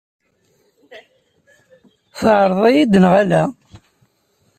Tɛeqleḍ-iyi-d 2.19 2.93
neɣ 2.99 3.13
ala? 3.21 3.43